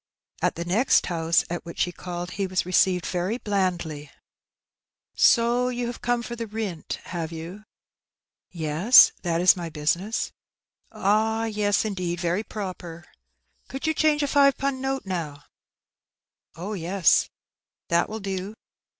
At 0.41 0.55
the 0.55 0.65
next 0.65 1.05
house 1.05 1.45
at 1.47 1.63
which 1.63 1.83
he 1.83 1.91
called 1.91 2.31
he 2.31 2.47
was 2.47 2.65
received 2.65 3.05
very 3.05 3.37
blandly. 3.37 4.09
''So 5.15 5.69
you 5.69 5.85
have 5.85 6.01
come 6.01 6.23
for 6.23 6.35
the 6.35 6.47
rint, 6.47 6.97
have 7.03 7.31
you?^' 7.31 7.65
"Yes, 8.49 9.11
that 9.21 9.39
is 9.39 9.55
my 9.55 9.69
business.^^ 9.69 10.31
"Ah, 10.91 11.45
yes, 11.45 11.85
indeed, 11.85 12.19
very 12.19 12.41
proper. 12.43 13.05
Could 13.67 13.85
you 13.85 13.93
change 13.93 14.23
a 14.23 14.27
five 14.27 14.57
pun^ 14.57 14.79
note, 14.79 15.03
npw?^' 15.05 15.43
"Oh, 16.55 16.71
yes/'" 16.73 17.29
That 17.89 18.09
will 18.09 18.19
do.'' 18.19 18.55